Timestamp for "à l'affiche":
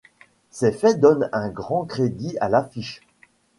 2.39-3.01